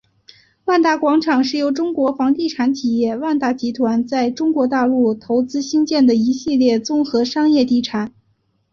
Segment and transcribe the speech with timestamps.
[0.65, 8.11] 万达广场是由中国房地产企业万达集团在中国大陆投资兴建的一系列综合商业地产。